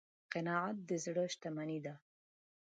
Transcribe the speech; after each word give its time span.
قناعت 0.33 0.77
د 0.87 0.89
زړه 1.03 1.23
شتمني 1.33 1.79
ده. 1.85 1.93